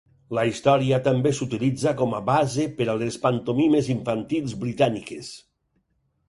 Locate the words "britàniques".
4.65-5.31